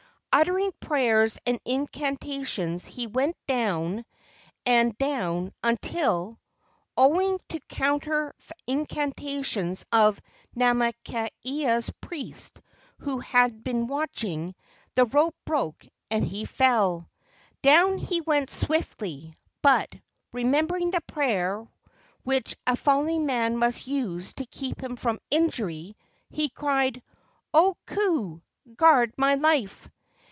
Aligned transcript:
Uttering 0.33 0.71
prayers 0.79 1.37
and 1.45 1.59
incantations 1.65 2.85
he 2.85 3.05
went 3.05 3.35
down 3.47 4.05
* 4.33 4.65
Paritium 4.65 4.95
tiliaceus. 4.95 4.97
72 4.97 4.97
LEGENDS 4.97 4.97
OF 4.97 4.97
GHOSTS 4.97 4.97
and 4.97 4.97
down 4.97 5.53
until, 6.09 6.39
owing 6.95 7.39
to 7.49 7.59
counter 7.67 8.35
incantations 8.65 9.85
of 9.91 10.21
Namakaeha's 10.55 11.89
priests, 11.99 12.61
who 12.99 13.19
had 13.19 13.61
been 13.61 13.87
watching, 13.87 14.55
the 14.95 15.05
rope 15.07 15.35
broke 15.43 15.85
and 16.09 16.25
he 16.25 16.45
fell. 16.45 17.09
Down 17.61 17.97
he 17.97 18.21
went 18.21 18.49
swiftly, 18.49 19.35
but, 19.61 19.93
remembering 20.31 20.91
the 20.91 21.01
prayer 21.01 21.67
which 22.23 22.55
a 22.65 22.77
falling 22.77 23.25
man 23.25 23.57
must 23.57 23.85
use 23.85 24.33
to 24.35 24.45
keep 24.45 24.81
him 24.81 24.95
from 24.95 25.19
injury, 25.29 25.97
he 26.29 26.47
cried, 26.47 27.03
"O 27.53 27.75
Ku! 27.85 28.41
guard 28.77 29.13
my 29.17 29.35
life!" 29.35 29.89